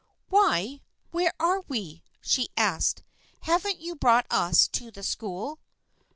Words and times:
"Why, 0.29 0.81
where 1.11 1.31
are 1.39 1.59
we?" 1.67 2.01
she 2.21 2.49
asked. 2.57 3.03
•"Haven't 3.45 3.77
you 3.79 3.93
brought 3.93 4.25
us 4.31 4.67
to 4.69 4.89
the 4.89 5.03
school 5.03 5.59